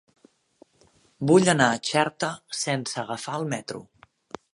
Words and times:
Vull 1.31 1.51
anar 1.53 1.67
a 1.73 1.77
Xerta 1.89 2.31
sense 2.61 2.99
agafar 3.03 3.37
el 3.41 3.47
metro. 3.53 3.83